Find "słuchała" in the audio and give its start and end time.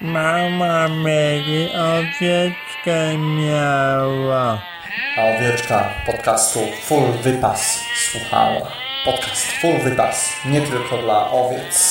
8.10-8.72